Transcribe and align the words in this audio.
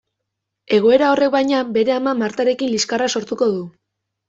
Egoera 0.77 1.09
horrek 1.15 1.31
baina, 1.35 1.59
bere 1.77 1.95
ama 1.97 2.15
Martarekin 2.23 2.73
liskarra 2.75 3.13
sortuko 3.19 3.53
du. 3.57 3.63